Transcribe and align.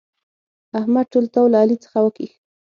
احمد 0.79 1.05
ټول 1.13 1.25
تاو 1.33 1.45
له 1.51 1.57
علي 1.61 1.77
څخه 1.83 1.97
وکيښ. 2.01 2.31